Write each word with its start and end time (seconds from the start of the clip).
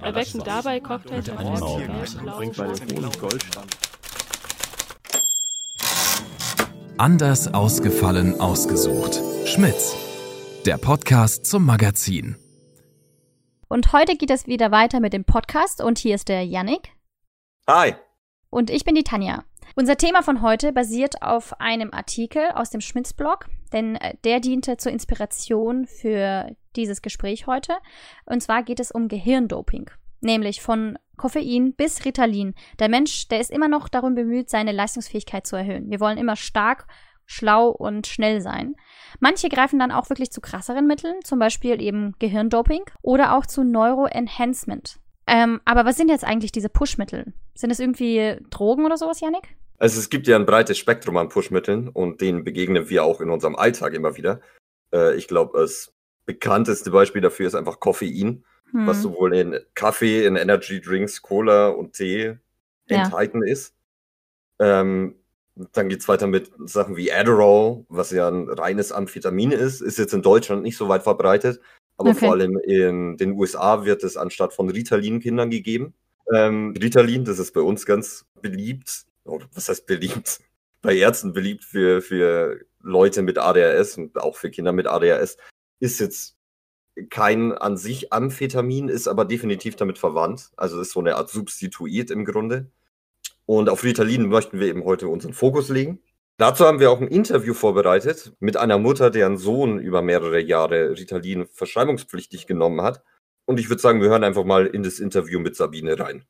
Erwecken 0.00 0.42
dabei 0.44 0.80
Cocktails 0.80 1.26
mit 1.26 1.36
Bringt 2.36 2.56
bei 2.56 2.66
den 2.66 2.96
Honig 2.96 3.18
Goldstand. 3.18 3.76
Anders 6.98 7.52
ausgefallen 7.52 8.40
ausgesucht. 8.40 9.20
Schmitz. 9.46 9.96
Der 10.66 10.76
Podcast 10.78 11.46
zum 11.46 11.64
Magazin. 11.64 12.36
Und 13.68 13.92
heute 13.92 14.16
geht 14.16 14.30
es 14.30 14.46
wieder 14.46 14.70
weiter 14.70 15.00
mit 15.00 15.12
dem 15.12 15.24
Podcast 15.24 15.82
und 15.82 15.98
hier 15.98 16.14
ist 16.14 16.28
der 16.28 16.44
Yannick 16.44 16.92
Hi. 17.66 17.94
und 18.50 18.70
ich 18.70 18.84
bin 18.84 18.94
die 18.94 19.04
Tanja. 19.04 19.44
Unser 19.76 19.96
Thema 19.96 20.22
von 20.22 20.40
heute 20.42 20.72
basiert 20.72 21.22
auf 21.22 21.60
einem 21.60 21.92
Artikel 21.92 22.42
aus 22.54 22.70
dem 22.70 22.80
Schmitz-Blog, 22.80 23.46
denn 23.72 23.96
äh, 23.96 24.14
der 24.24 24.40
diente 24.40 24.76
zur 24.76 24.92
Inspiration 24.92 25.86
für 25.86 26.54
dieses 26.76 27.02
Gespräch 27.02 27.46
heute. 27.46 27.74
Und 28.24 28.42
zwar 28.42 28.62
geht 28.62 28.80
es 28.80 28.92
um 28.92 29.08
Gehirndoping, 29.08 29.90
nämlich 30.20 30.62
von 30.62 30.98
Koffein 31.16 31.74
bis 31.74 32.04
Ritalin. 32.04 32.54
Der 32.78 32.88
Mensch, 32.88 33.28
der 33.28 33.40
ist 33.40 33.50
immer 33.50 33.68
noch 33.68 33.88
darum 33.88 34.14
bemüht, 34.14 34.50
seine 34.50 34.72
Leistungsfähigkeit 34.72 35.46
zu 35.46 35.56
erhöhen. 35.56 35.90
Wir 35.90 36.00
wollen 36.00 36.18
immer 36.18 36.36
stark, 36.36 36.86
schlau 37.26 37.68
und 37.68 38.06
schnell 38.06 38.40
sein. 38.40 38.74
Manche 39.20 39.48
greifen 39.48 39.78
dann 39.78 39.92
auch 39.92 40.10
wirklich 40.10 40.30
zu 40.30 40.40
krasseren 40.40 40.86
Mitteln, 40.86 41.16
zum 41.24 41.38
Beispiel 41.38 41.80
eben 41.80 42.14
Gehirndoping 42.18 42.84
oder 43.02 43.36
auch 43.36 43.46
zu 43.46 43.64
Neuroenhancement. 43.64 44.98
Ähm, 45.26 45.60
aber 45.64 45.84
was 45.84 45.96
sind 45.96 46.08
jetzt 46.08 46.24
eigentlich 46.24 46.52
diese 46.52 46.68
Pushmittel? 46.68 47.32
Sind 47.54 47.70
es 47.70 47.80
irgendwie 47.80 48.36
Drogen 48.50 48.84
oder 48.84 48.96
sowas, 48.98 49.20
Yannick? 49.20 49.56
Also 49.78 49.98
es 49.98 50.10
gibt 50.10 50.26
ja 50.26 50.36
ein 50.36 50.46
breites 50.46 50.78
Spektrum 50.78 51.16
an 51.16 51.28
Pushmitteln 51.28 51.88
und 51.88 52.20
denen 52.20 52.44
begegnen 52.44 52.88
wir 52.88 53.04
auch 53.04 53.20
in 53.20 53.30
unserem 53.30 53.56
Alltag 53.56 53.94
immer 53.94 54.16
wieder. 54.16 54.40
Äh, 54.92 55.14
ich 55.16 55.28
glaube, 55.28 55.58
das 55.58 55.92
bekannteste 56.26 56.90
Beispiel 56.90 57.20
dafür 57.22 57.46
ist 57.46 57.54
einfach 57.54 57.80
Koffein, 57.80 58.44
Hm. 58.70 58.86
was 58.86 59.02
sowohl 59.02 59.34
in 59.34 59.58
Kaffee, 59.74 60.24
in 60.26 60.36
Energy 60.36 60.80
Drinks, 60.80 61.22
Cola 61.22 61.68
und 61.68 61.92
Tee 61.94 62.36
Ja. 62.88 63.04
enthalten 63.04 63.42
ist. 63.42 63.74
Ähm, 64.58 65.16
dann 65.72 65.88
geht's 65.88 66.08
weiter 66.08 66.26
mit 66.26 66.50
Sachen 66.64 66.96
wie 66.96 67.12
Adderall, 67.12 67.84
was 67.88 68.10
ja 68.10 68.28
ein 68.28 68.48
reines 68.48 68.90
Amphetamin 68.92 69.52
ist, 69.52 69.80
ist 69.80 69.98
jetzt 69.98 70.14
in 70.14 70.22
Deutschland 70.22 70.62
nicht 70.62 70.76
so 70.76 70.88
weit 70.88 71.02
verbreitet, 71.02 71.60
aber 71.96 72.10
Okay. 72.10 72.20
vor 72.20 72.32
allem 72.32 72.58
in 72.58 73.16
den 73.16 73.32
USA 73.32 73.84
wird 73.84 74.04
es 74.04 74.16
anstatt 74.16 74.52
von 74.52 74.68
Ritalin 74.68 75.20
Kindern 75.20 75.50
gegeben. 75.50 75.94
Ähm, 76.32 76.74
Ritalin, 76.80 77.24
das 77.24 77.38
ist 77.38 77.52
bei 77.52 77.60
uns 77.60 77.86
ganz 77.86 78.26
beliebt, 78.40 79.04
oder 79.24 79.46
was 79.54 79.68
heißt 79.68 79.86
beliebt? 79.86 80.40
Bei 80.82 80.94
Ärzten 80.94 81.32
beliebt 81.32 81.64
für, 81.64 82.02
für 82.02 82.60
Leute 82.82 83.22
mit 83.22 83.38
ADHS 83.38 83.96
und 83.96 84.18
auch 84.18 84.36
für 84.36 84.50
Kinder 84.50 84.70
mit 84.72 84.86
ADHS, 84.86 85.38
ist 85.80 85.98
jetzt 85.98 86.36
kein 87.08 87.52
an 87.52 87.78
sich 87.78 88.12
Amphetamin, 88.12 88.88
ist 88.90 89.08
aber 89.08 89.24
definitiv 89.24 89.76
damit 89.76 89.96
verwandt. 89.98 90.50
Also 90.58 90.78
ist 90.80 90.92
so 90.92 91.00
eine 91.00 91.16
Art 91.16 91.30
Substituit 91.30 92.10
im 92.10 92.26
Grunde. 92.26 92.70
Und 93.46 93.70
auf 93.70 93.82
Ritalin 93.82 94.28
möchten 94.28 94.60
wir 94.60 94.66
eben 94.66 94.84
heute 94.84 95.08
unseren 95.08 95.32
Fokus 95.32 95.70
legen. 95.70 96.00
Dazu 96.36 96.64
haben 96.64 96.80
wir 96.80 96.90
auch 96.90 97.00
ein 97.00 97.08
Interview 97.08 97.54
vorbereitet 97.54 98.32
mit 98.40 98.56
einer 98.56 98.78
Mutter, 98.78 99.10
deren 99.10 99.36
Sohn 99.36 99.78
über 99.78 100.02
mehrere 100.02 100.40
Jahre 100.40 100.90
Ritalin 100.90 101.46
verschreibungspflichtig 101.46 102.46
genommen 102.46 102.82
hat. 102.82 103.02
Und 103.44 103.60
ich 103.60 103.68
würde 103.68 103.80
sagen, 103.80 104.00
wir 104.00 104.08
hören 104.08 104.24
einfach 104.24 104.44
mal 104.44 104.66
in 104.66 104.82
das 104.82 104.98
Interview 104.98 105.38
mit 105.38 105.54
Sabine 105.54 105.98
rein. 105.98 106.24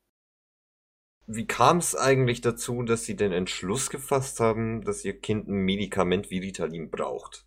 Wie 1.27 1.47
kam 1.47 1.79
es 1.79 1.97
eigentlich 1.97 2.43
dazu, 2.43 2.83
dass 2.83 3.05
Sie 3.05 3.17
den 3.17 3.33
Entschluss 3.33 3.89
gefasst 3.89 4.41
haben, 4.41 4.85
dass 4.85 5.05
Ihr 5.07 5.19
Kind 5.19 5.49
ein 5.49 5.65
Medikament 5.65 6.31
wie 6.31 6.41
Ritalin 6.41 6.91
braucht? 6.91 7.47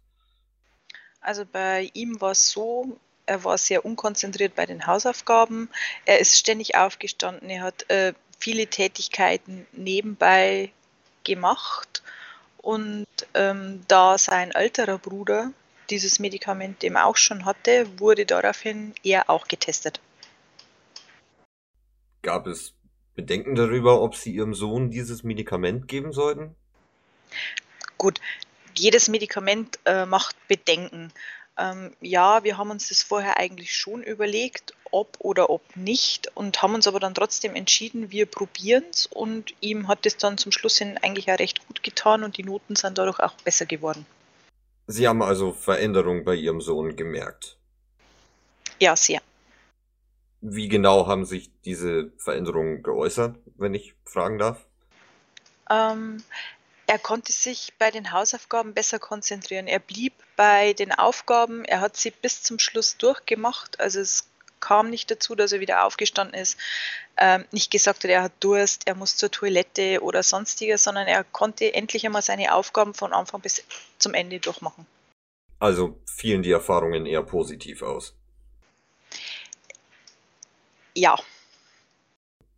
Also 1.21 1.45
bei 1.45 1.91
ihm 1.93 2.19
war 2.21 2.31
es 2.31 2.49
so, 2.49 2.97
er 3.27 3.43
war 3.43 3.57
sehr 3.59 3.85
unkonzentriert 3.85 4.55
bei 4.55 4.65
den 4.65 4.87
Hausaufgaben. 4.87 5.69
Er 6.05 6.19
ist 6.19 6.37
ständig 6.37 6.75
aufgestanden. 6.75 7.49
Er 7.49 7.61
hat 7.61 7.87
äh, 7.89 8.13
viele 8.39 8.65
Tätigkeiten 8.65 9.67
nebenbei 9.73 10.71
gemacht. 11.23 12.01
Und 12.67 13.07
ähm, 13.33 13.85
da 13.87 14.17
sein 14.17 14.51
älterer 14.51 14.97
Bruder 14.97 15.53
dieses 15.89 16.19
Medikament 16.19 16.83
eben 16.83 16.97
auch 16.97 17.15
schon 17.15 17.45
hatte, 17.45 17.87
wurde 17.97 18.25
daraufhin 18.25 18.93
er 19.05 19.29
auch 19.29 19.47
getestet. 19.47 20.01
Gab 22.23 22.45
es 22.45 22.73
Bedenken 23.15 23.55
darüber, 23.55 24.01
ob 24.01 24.17
Sie 24.17 24.33
Ihrem 24.33 24.53
Sohn 24.53 24.89
dieses 24.89 25.23
Medikament 25.23 25.87
geben 25.87 26.11
sollten? 26.11 26.57
Gut, 27.97 28.19
jedes 28.75 29.07
Medikament 29.07 29.79
äh, 29.85 30.05
macht 30.05 30.35
Bedenken. 30.49 31.13
Ähm, 31.57 31.91
ja, 32.01 32.43
wir 32.43 32.57
haben 32.57 32.69
uns 32.69 32.89
das 32.89 33.01
vorher 33.01 33.37
eigentlich 33.37 33.75
schon 33.75 34.03
überlegt, 34.03 34.73
ob 34.91 35.17
oder 35.19 35.49
ob 35.49 35.75
nicht, 35.75 36.35
und 36.35 36.61
haben 36.61 36.75
uns 36.75 36.87
aber 36.87 36.99
dann 36.99 37.15
trotzdem 37.15 37.55
entschieden, 37.55 38.11
wir 38.11 38.25
probieren 38.25 38.83
es 38.91 39.07
und 39.07 39.53
ihm 39.59 39.87
hat 39.87 40.05
es 40.05 40.17
dann 40.17 40.37
zum 40.37 40.51
Schluss 40.51 40.77
hin 40.77 40.97
eigentlich 41.01 41.31
auch 41.31 41.39
recht 41.39 41.65
gut 41.67 41.81
getan 41.83 42.23
und 42.23 42.37
die 42.37 42.43
Noten 42.43 42.75
sind 42.75 42.97
dadurch 42.97 43.19
auch 43.19 43.33
besser 43.43 43.65
geworden. 43.65 44.05
Sie 44.85 45.07
haben 45.07 45.21
also 45.21 45.51
Veränderungen 45.51 46.23
bei 46.23 46.35
Ihrem 46.35 46.61
Sohn 46.61 46.95
gemerkt. 46.95 47.57
Ja, 48.79 48.95
sehr. 48.95 49.21
Wie 50.41 50.67
genau 50.69 51.07
haben 51.07 51.25
sich 51.25 51.51
diese 51.65 52.11
Veränderungen 52.17 52.83
geäußert, 52.83 53.35
wenn 53.57 53.73
ich 53.73 53.95
fragen 54.05 54.37
darf? 54.37 54.65
Ähm, 55.69 56.23
er 56.87 56.97
konnte 56.99 57.33
sich 57.33 57.73
bei 57.77 57.91
den 57.91 58.13
Hausaufgaben 58.13 58.73
besser 58.73 58.97
konzentrieren. 58.97 59.67
Er 59.67 59.79
blieb 59.79 60.13
bei 60.37 60.73
den 60.73 60.93
Aufgaben, 60.93 61.65
er 61.65 61.81
hat 61.81 61.97
sie 61.97 62.11
bis 62.11 62.43
zum 62.43 62.59
Schluss 62.59 62.97
durchgemacht. 62.97 63.79
Also 63.79 63.99
es 63.99 64.29
kam 64.61 64.89
nicht 64.89 65.11
dazu, 65.11 65.35
dass 65.35 65.51
er 65.51 65.59
wieder 65.59 65.85
aufgestanden 65.85 66.39
ist, 66.39 66.57
ähm, 67.17 67.45
nicht 67.51 67.71
gesagt 67.71 68.03
hat, 68.03 68.09
er 68.11 68.23
hat 68.23 68.33
Durst, 68.39 68.87
er 68.87 68.95
muss 68.95 69.17
zur 69.17 69.29
Toilette 69.29 70.01
oder 70.01 70.23
sonstiges, 70.23 70.83
sondern 70.83 71.07
er 71.07 71.23
konnte 71.25 71.73
endlich 71.73 72.05
einmal 72.05 72.21
seine 72.21 72.55
Aufgaben 72.55 72.93
von 72.93 73.13
Anfang 73.13 73.41
bis 73.41 73.63
zum 73.99 74.13
Ende 74.13 74.39
durchmachen. 74.39 74.87
Also 75.59 75.99
fielen 76.05 76.41
die 76.41 76.51
Erfahrungen 76.51 77.05
eher 77.05 77.23
positiv 77.23 77.81
aus. 77.81 78.15
Ja, 80.95 81.17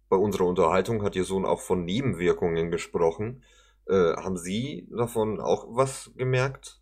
Bei 0.10 0.18
unserer 0.18 0.46
Unterhaltung 0.46 1.04
hat 1.04 1.16
Ihr 1.16 1.26
Sohn 1.26 1.46
auch 1.46 1.62
von 1.62 1.84
Nebenwirkungen 1.84 2.72
gesprochen. 2.72 3.44
Äh, 3.90 4.16
haben 4.18 4.38
Sie 4.38 4.88
davon 4.92 5.42
auch 5.42 5.66
was 5.70 6.12
gemerkt? 6.16 6.80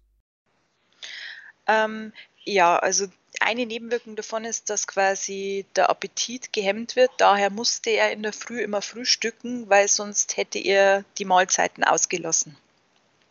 Ähm, 1.66 2.12
ja, 2.44 2.78
also 2.78 3.07
eine 3.40 3.66
Nebenwirkung 3.66 4.16
davon 4.16 4.45
ist, 4.45 4.69
dass 4.69 4.88
quasi 4.88 5.66
der 5.75 5.90
Appetit 5.90 6.51
gehemmt 6.53 6.95
wird. 6.95 7.12
Daher 7.18 7.50
musste 7.50 7.91
er 7.91 8.12
in 8.12 8.23
der 8.23 8.34
Früh 8.34 8.62
immer 8.62 8.81
frühstücken, 8.81 9.69
weil 9.69 9.88
sonst 9.88 10.38
hätte 10.38 10.59
er 10.59 11.03
die 11.18 11.25
Mahlzeiten 11.25 11.84
ausgelassen. 11.84 12.57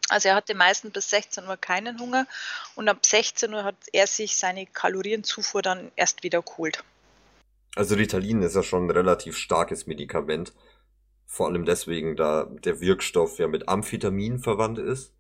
Also 0.09 0.29
er 0.29 0.37
hatte 0.37 0.55
meistens 0.55 0.93
bis 0.93 1.11
16 1.11 1.47
Uhr 1.47 1.57
keinen 1.57 1.99
Hunger 1.99 2.27
und 2.77 2.89
ab 2.89 3.05
16 3.05 3.53
Uhr 3.53 3.65
hat 3.65 3.77
er 3.93 4.07
sich 4.07 4.37
seine 4.37 4.67
Kalorienzufuhr 4.67 5.63
dann 5.63 5.91
erst 5.97 6.23
wieder 6.23 6.43
geholt. 6.43 6.85
Also 7.75 7.97
Ritalin 7.97 8.43
ist 8.43 8.55
ja 8.55 8.63
schon 8.63 8.87
ein 8.87 8.91
relativ 8.91 9.37
starkes 9.37 9.87
Medikament. 9.87 10.53
Vor 11.27 11.49
allem 11.49 11.65
deswegen, 11.65 12.17
da 12.17 12.45
der 12.45 12.81
Wirkstoff 12.81 13.39
ja 13.39 13.49
mit 13.49 13.69
Amphetamin 13.69 14.39
verwandt 14.39 14.79
ist. 14.79 15.13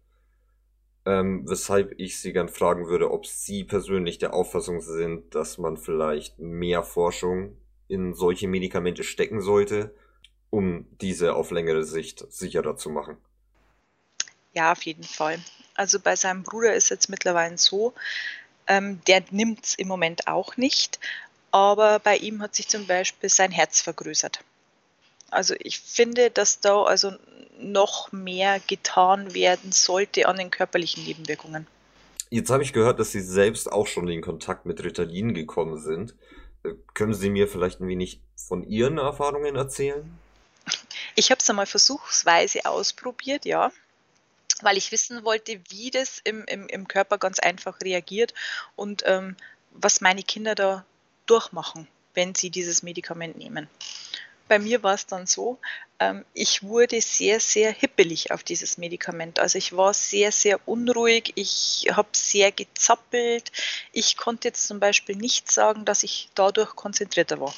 Ähm, 1.04 1.48
weshalb 1.48 1.98
ich 1.98 2.18
Sie 2.18 2.32
gern 2.32 2.48
fragen 2.48 2.88
würde, 2.88 3.10
ob 3.10 3.26
Sie 3.26 3.64
persönlich 3.64 4.18
der 4.18 4.34
Auffassung 4.34 4.80
sind, 4.80 5.34
dass 5.34 5.58
man 5.58 5.76
vielleicht 5.76 6.38
mehr 6.38 6.82
Forschung 6.82 7.56
in 7.88 8.14
solche 8.14 8.48
Medikamente 8.48 9.04
stecken 9.04 9.40
sollte, 9.40 9.94
um 10.50 10.86
diese 11.00 11.34
auf 11.34 11.50
längere 11.50 11.84
Sicht 11.84 12.24
sicherer 12.32 12.76
zu 12.76 12.90
machen. 12.90 13.16
Ja, 14.52 14.72
auf 14.72 14.82
jeden 14.82 15.04
Fall. 15.04 15.38
Also 15.74 16.00
bei 16.00 16.16
seinem 16.16 16.42
Bruder 16.42 16.74
ist 16.74 16.88
jetzt 16.88 17.08
mittlerweile 17.08 17.58
so, 17.58 17.92
ähm, 18.66 19.00
der 19.06 19.22
nimmt 19.30 19.64
es 19.64 19.74
im 19.74 19.86
Moment 19.86 20.26
auch 20.26 20.56
nicht, 20.56 20.98
aber 21.50 21.98
bei 21.98 22.16
ihm 22.16 22.42
hat 22.42 22.54
sich 22.54 22.66
zum 22.68 22.86
Beispiel 22.86 23.28
sein 23.28 23.52
Herz 23.52 23.80
vergrößert. 23.80 24.40
Also 25.30 25.54
ich 25.58 25.80
finde, 25.80 26.30
dass 26.30 26.60
da 26.60 26.82
also 26.82 27.12
noch 27.58 28.12
mehr 28.12 28.60
getan 28.66 29.34
werden 29.34 29.72
sollte 29.72 30.28
an 30.28 30.36
den 30.36 30.50
körperlichen 30.50 31.04
Nebenwirkungen. 31.04 31.66
Jetzt 32.30 32.50
habe 32.50 32.62
ich 32.62 32.72
gehört, 32.72 32.98
dass 32.98 33.12
Sie 33.12 33.20
selbst 33.20 33.70
auch 33.70 33.86
schon 33.86 34.08
in 34.08 34.20
Kontakt 34.20 34.66
mit 34.66 34.82
Ritalin 34.82 35.32
gekommen 35.34 35.78
sind. 35.78 36.14
Äh, 36.64 36.70
Können 36.94 37.14
Sie 37.14 37.30
mir 37.30 37.48
vielleicht 37.48 37.80
ein 37.80 37.88
wenig 37.88 38.20
von 38.36 38.64
Ihren 38.64 38.98
Erfahrungen 38.98 39.56
erzählen? 39.56 40.18
Ich 41.14 41.30
habe 41.30 41.38
es 41.40 41.48
einmal 41.48 41.66
versuchsweise 41.66 42.66
ausprobiert, 42.66 43.44
ja, 43.44 43.72
weil 44.60 44.76
ich 44.76 44.90
wissen 44.92 45.24
wollte, 45.24 45.60
wie 45.68 45.90
das 45.90 46.20
im, 46.24 46.44
im, 46.46 46.66
im 46.68 46.88
Körper 46.88 47.18
ganz 47.18 47.38
einfach 47.38 47.80
reagiert 47.80 48.34
und 48.74 49.02
ähm, 49.06 49.36
was 49.70 50.00
meine 50.00 50.22
Kinder 50.22 50.54
da 50.54 50.84
durchmachen, 51.26 51.86
wenn 52.14 52.34
sie 52.34 52.50
dieses 52.50 52.82
Medikament 52.82 53.36
nehmen. 53.36 53.68
Bei 54.48 54.58
mir 54.58 54.82
war 54.82 54.94
es 54.94 55.06
dann 55.06 55.26
so, 55.26 55.58
ähm, 55.98 56.24
ich 56.34 56.62
wurde 56.62 57.00
sehr, 57.00 57.40
sehr 57.40 57.72
hippelig 57.72 58.30
auf 58.30 58.42
dieses 58.42 58.78
Medikament. 58.78 59.38
Also 59.38 59.58
ich 59.58 59.76
war 59.76 59.94
sehr, 59.94 60.32
sehr 60.32 60.66
unruhig, 60.68 61.32
ich 61.36 61.86
habe 61.90 62.08
sehr 62.12 62.52
gezappelt. 62.52 63.50
Ich 63.92 64.16
konnte 64.16 64.48
jetzt 64.48 64.66
zum 64.66 64.80
Beispiel 64.80 65.16
nicht 65.16 65.50
sagen, 65.50 65.84
dass 65.84 66.02
ich 66.02 66.30
dadurch 66.34 66.76
konzentrierter 66.76 67.40
war. 67.40 67.54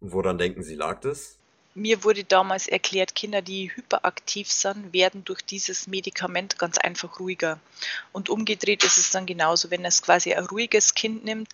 Woran 0.00 0.38
denken 0.38 0.62
Sie, 0.62 0.74
lag 0.74 1.00
das? 1.00 1.36
Mir 1.76 2.04
wurde 2.04 2.22
damals 2.22 2.68
erklärt, 2.68 3.16
Kinder, 3.16 3.42
die 3.42 3.74
hyperaktiv 3.74 4.50
sind, 4.50 4.92
werden 4.92 5.24
durch 5.24 5.42
dieses 5.42 5.88
Medikament 5.88 6.56
ganz 6.56 6.78
einfach 6.78 7.18
ruhiger. 7.18 7.58
Und 8.12 8.28
umgedreht 8.28 8.84
ist 8.84 8.96
es 8.96 9.10
dann 9.10 9.26
genauso, 9.26 9.70
wenn 9.72 9.84
es 9.84 10.00
quasi 10.00 10.34
ein 10.34 10.44
ruhiges 10.44 10.94
Kind 10.94 11.24
nimmt, 11.24 11.48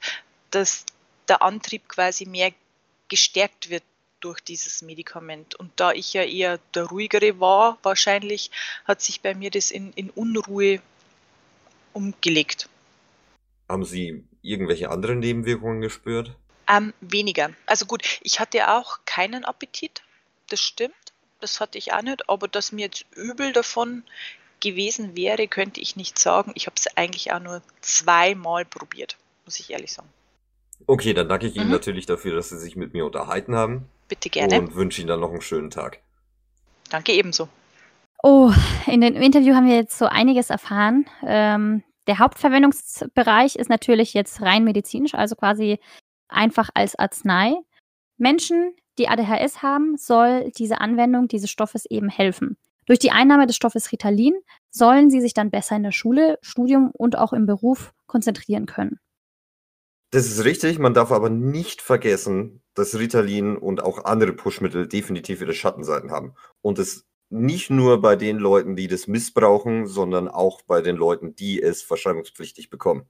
dass 0.51 0.85
der 1.27 1.43
Antrieb 1.43 1.89
quasi 1.89 2.27
mehr 2.27 2.53
gestärkt 3.09 3.71
wird 3.71 3.83
durch 4.21 4.41
dieses 4.41 4.83
Medikament. 4.83 5.55
Und 5.55 5.73
da 5.77 5.93
ich 5.93 6.13
ja 6.13 6.23
eher 6.23 6.59
der 6.75 6.85
ruhigere 6.85 7.41
war, 7.41 7.79
wahrscheinlich 7.83 8.51
hat 8.85 9.01
sich 9.01 9.21
bei 9.21 9.35
mir 9.35 9.51
das 9.51 9.71
in, 9.71 9.93
in 9.95 10.11
Unruhe 10.11 10.81
umgelegt. 11.93 12.69
Haben 13.69 13.85
Sie 13.85 14.25
irgendwelche 14.43 14.91
anderen 14.91 15.21
Nebenwirkungen 15.21 15.81
gespürt? 15.81 16.35
Ähm, 16.69 16.93
weniger. 17.01 17.51
Also 17.67 17.87
gut, 17.87 18.03
ich 18.23 18.41
hatte 18.41 18.71
auch 18.71 19.01
keinen 19.05 19.45
Appetit, 19.45 20.03
das 20.49 20.61
stimmt. 20.61 20.95
Das 21.41 21.59
hatte 21.59 21.79
ich 21.79 21.93
auch 21.93 22.03
nicht, 22.03 22.29
aber 22.29 22.49
dass 22.49 22.71
mir 22.71 22.83
jetzt 22.83 23.07
übel 23.17 23.53
davon 23.53 24.05
gewesen 24.61 25.17
wäre, 25.17 25.49
könnte 25.49 25.81
ich 25.81 25.97
nicht 25.97 26.19
sagen. 26.19 26.53
Ich 26.55 26.67
habe 26.67 26.77
es 26.77 26.97
eigentlich 26.97 27.33
auch 27.33 27.41
nur 27.41 27.63
zweimal 27.81 28.65
probiert, 28.65 29.17
muss 29.47 29.59
ich 29.59 29.71
ehrlich 29.71 29.93
sagen. 29.93 30.09
Okay, 30.87 31.15
dann 31.15 31.29
danke 31.29 31.47
ich 31.47 31.57
Ihnen 31.57 31.67
mhm. 31.67 31.73
natürlich 31.73 32.07
dafür, 32.07 32.35
dass 32.35 32.51
Sie 32.51 32.59
sich 32.59 32.77
mit 32.77 32.93
mir 32.93 33.07
unterhalten 33.07 33.55
haben. 33.55 33.89
Bitte 34.11 34.29
gerne. 34.29 34.59
Und 34.59 34.75
wünsche 34.75 35.01
Ihnen 35.01 35.09
dann 35.09 35.21
noch 35.21 35.31
einen 35.31 35.41
schönen 35.41 35.71
Tag. 35.71 36.01
Danke 36.91 37.13
ebenso. 37.13 37.49
Oh, 38.23 38.53
in 38.87 39.01
dem 39.01 39.15
Interview 39.15 39.55
haben 39.55 39.67
wir 39.67 39.77
jetzt 39.77 39.97
so 39.97 40.07
einiges 40.07 40.51
erfahren. 40.51 41.07
Ähm, 41.25 41.85
der 42.07 42.19
Hauptverwendungsbereich 42.19 43.55
ist 43.55 43.71
natürlich 43.71 44.13
jetzt 44.13 44.43
rein 44.43 44.65
medizinisch, 44.65 45.15
also 45.15 45.37
quasi 45.37 45.79
einfach 46.29 46.71
als 46.75 46.99
Arznei. 46.99 47.55
Menschen, 48.19 48.75
die 48.99 49.09
ADHS 49.09 49.63
haben, 49.63 49.97
soll 49.97 50.51
diese 50.59 50.81
Anwendung 50.81 51.29
dieses 51.29 51.49
Stoffes 51.49 51.87
eben 51.87 52.09
helfen. 52.09 52.59
Durch 52.87 52.99
die 52.99 53.13
Einnahme 53.13 53.47
des 53.47 53.55
Stoffes 53.55 53.93
Ritalin 53.93 54.35
sollen 54.71 55.09
sie 55.09 55.21
sich 55.21 55.35
dann 55.35 55.53
besser 55.53 55.77
in 55.77 55.85
der 55.85 55.93
Schule, 55.93 56.39
Studium 56.43 56.91
und 56.91 57.17
auch 57.17 57.33
im 57.33 57.47
Beruf 57.47 57.93
konzentrieren 58.07 58.67
können. 58.67 58.99
Das 60.11 60.27
ist 60.27 60.45
richtig, 60.45 60.81
man 60.81 60.93
darf 60.93 61.13
aber 61.13 61.31
nicht 61.31 61.83
vergessen, 61.83 62.63
dass 62.81 62.99
Ritalin 62.99 63.59
und 63.59 63.83
auch 63.83 64.07
andere 64.07 64.33
Pushmittel 64.33 64.89
definitiv 64.89 65.43
ihre 65.43 65.53
Schattenseiten 65.53 66.11
haben. 66.11 66.35
Und 66.63 66.79
es 66.79 67.07
nicht 67.29 67.69
nur 67.69 68.01
bei 68.01 68.17
den 68.17 68.39
Leuten, 68.39 68.75
die 68.75 68.89
das 68.89 69.07
missbrauchen, 69.07 69.87
sondern 69.87 70.29
auch 70.29 70.63
bei 70.63 70.81
den 70.81 70.97
Leuten, 70.97 71.37
die 71.37 71.61
es 71.61 71.83
verschreibungspflichtig 71.83 72.71
bekommen. 72.71 73.05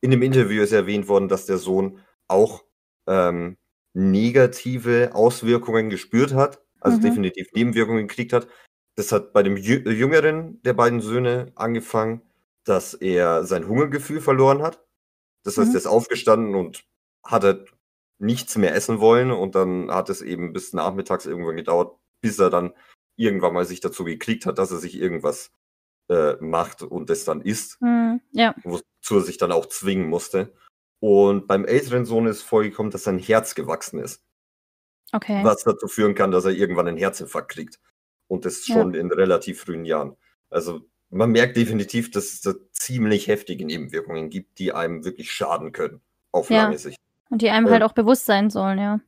In 0.00 0.12
dem 0.12 0.22
Interview 0.22 0.62
ist 0.62 0.70
erwähnt 0.70 1.08
worden, 1.08 1.28
dass 1.28 1.44
der 1.44 1.58
Sohn 1.58 1.98
auch 2.28 2.62
ähm, 3.08 3.56
negative 3.92 5.10
Auswirkungen 5.12 5.90
gespürt 5.90 6.32
hat, 6.32 6.62
also 6.78 6.98
mhm. 6.98 7.02
definitiv 7.02 7.48
Nebenwirkungen 7.52 8.06
gekriegt 8.06 8.32
hat. 8.32 8.46
Das 8.94 9.10
hat 9.10 9.32
bei 9.32 9.42
dem 9.42 9.56
jüngeren 9.56 10.62
der 10.62 10.74
beiden 10.74 11.00
Söhne 11.00 11.50
angefangen, 11.56 12.22
dass 12.62 12.94
er 12.94 13.42
sein 13.42 13.66
Hungergefühl 13.66 14.20
verloren 14.20 14.62
hat. 14.62 14.84
Das 15.42 15.56
heißt, 15.56 15.70
mhm. 15.70 15.74
er 15.74 15.78
ist 15.78 15.86
aufgestanden 15.88 16.54
und 16.54 16.84
hatte 17.24 17.66
nichts 18.20 18.56
mehr 18.56 18.74
essen 18.74 19.00
wollen 19.00 19.30
und 19.30 19.54
dann 19.54 19.90
hat 19.90 20.10
es 20.10 20.22
eben 20.22 20.52
bis 20.52 20.72
nachmittags 20.72 21.26
irgendwann 21.26 21.56
gedauert, 21.56 21.96
bis 22.20 22.38
er 22.38 22.50
dann 22.50 22.74
irgendwann 23.16 23.54
mal 23.54 23.64
sich 23.64 23.80
dazu 23.80 24.04
gekriegt 24.04 24.46
hat, 24.46 24.58
dass 24.58 24.70
er 24.70 24.78
sich 24.78 24.96
irgendwas 24.96 25.52
äh, 26.08 26.34
macht 26.40 26.82
und 26.82 27.10
das 27.10 27.24
dann 27.24 27.40
isst. 27.40 27.80
Mhm. 27.80 28.20
Ja. 28.32 28.54
Wozu 28.64 29.16
er 29.16 29.20
sich 29.20 29.38
dann 29.38 29.52
auch 29.52 29.66
zwingen 29.66 30.08
musste. 30.08 30.52
Und 31.00 31.46
beim 31.46 31.64
älteren 31.64 32.04
Sohn 32.04 32.26
ist 32.26 32.42
vorgekommen, 32.42 32.92
dass 32.92 33.04
sein 33.04 33.18
Herz 33.18 33.54
gewachsen 33.54 34.00
ist. 34.00 34.22
Okay. 35.12 35.42
Was 35.42 35.64
dazu 35.64 35.88
führen 35.88 36.14
kann, 36.14 36.30
dass 36.30 36.44
er 36.44 36.52
irgendwann 36.52 36.88
einen 36.88 36.98
Herzinfarkt 36.98 37.50
kriegt. 37.50 37.80
Und 38.28 38.44
das 38.44 38.64
schon 38.64 38.94
ja. 38.94 39.00
in 39.00 39.10
relativ 39.10 39.62
frühen 39.62 39.84
Jahren. 39.84 40.16
Also 40.50 40.82
man 41.08 41.30
merkt 41.30 41.56
definitiv, 41.56 42.10
dass 42.10 42.32
es 42.32 42.40
da 42.42 42.54
ziemlich 42.72 43.26
heftige 43.26 43.64
Nebenwirkungen 43.64 44.30
gibt, 44.30 44.58
die 44.58 44.72
einem 44.72 45.04
wirklich 45.04 45.32
schaden 45.32 45.72
können. 45.72 46.00
Auf 46.30 46.50
ja. 46.50 46.64
lange 46.64 46.78
Sicht. 46.78 46.98
Und 47.30 47.42
die 47.42 47.50
einem 47.50 47.66
äh, 47.66 47.70
halt 47.70 47.82
auch 47.82 47.92
bewusst 47.92 48.26
sein 48.26 48.50
sollen, 48.50 48.78
ja. 48.78 49.00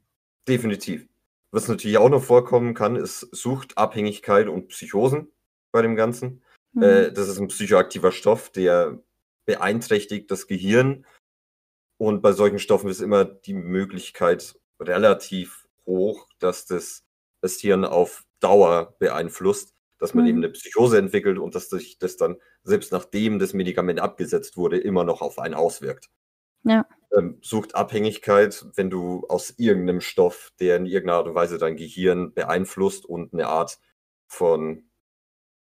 Definitiv. 0.49 1.07
Was 1.51 1.69
natürlich 1.69 1.99
auch 1.99 2.09
noch 2.09 2.23
vorkommen 2.23 2.75
kann, 2.75 2.97
ist 2.97 3.21
Suchtabhängigkeit 3.33 4.49
und 4.49 4.69
Psychosen 4.69 5.31
bei 5.71 5.83
dem 5.83 5.97
Ganzen. 5.97 6.43
Mhm. 6.73 6.83
Äh, 6.83 7.13
das 7.13 7.29
ist 7.29 7.39
ein 7.39 7.49
psychoaktiver 7.49 8.13
Stoff, 8.13 8.51
der 8.51 8.99
beeinträchtigt 9.45 10.31
das 10.31 10.47
Gehirn. 10.47 11.05
Und 11.99 12.23
bei 12.23 12.33
solchen 12.33 12.59
Stoffen 12.59 12.89
ist 12.89 13.01
immer 13.01 13.25
die 13.25 13.55
Möglichkeit 13.55 14.59
relativ 14.81 15.69
hoch, 15.87 16.29
dass 16.39 16.67
das 16.67 17.05
das 17.41 17.59
Hirn 17.59 17.85
auf 17.85 18.25
Dauer 18.41 18.95
beeinflusst 18.99 19.75
dass 20.03 20.15
man 20.15 20.25
mhm. 20.25 20.31
eben 20.31 20.39
eine 20.39 20.51
Psychose 20.51 20.99
entwickelt 20.99 21.39
und 21.39 21.55
dass 21.55 21.71
sich 21.71 21.97
das 21.97 22.17
dann, 22.17 22.37
selbst 22.65 22.91
nachdem 22.91 23.39
das 23.39 23.55
Medikament 23.55 24.01
abgesetzt 24.01 24.57
wurde, 24.57 24.77
immer 24.79 25.05
noch 25.05 25.23
auf 25.23 25.39
einen 25.39 25.55
auswirkt. 25.55 26.11
Ja. 26.65 26.85
Ähm, 27.17 27.39
sucht 27.43 27.75
Abhängigkeit, 27.75 28.65
wenn 28.75 28.91
du 28.91 29.27
aus 29.29 29.55
irgendeinem 29.59 30.01
Stoff, 30.01 30.53
der 30.61 30.77
in 30.77 30.87
irgendeiner 30.87 31.19
Art 31.19 31.29
und 31.29 31.35
Weise 31.35 31.59
dein 31.59 31.77
Gehirn 31.77 32.33
beeinflusst 32.33 33.05
und 33.05 33.35
eine 33.35 33.49
Art 33.49 33.79
von 34.29 34.89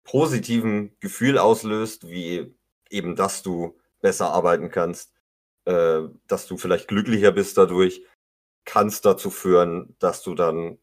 positivem 0.04 0.96
Gefühl 1.00 1.38
auslöst, 1.38 2.08
wie 2.08 2.54
eben, 2.90 3.16
dass 3.16 3.42
du 3.42 3.78
besser 4.00 4.32
arbeiten 4.32 4.70
kannst, 4.70 5.14
äh, 5.66 6.02
dass 6.26 6.46
du 6.46 6.56
vielleicht 6.56 6.88
glücklicher 6.88 7.32
bist 7.32 7.58
dadurch, 7.58 8.04
kann 8.64 8.88
es 8.88 9.00
dazu 9.00 9.30
führen, 9.30 9.96
dass 9.98 10.22
du 10.22 10.34
dann 10.34 10.78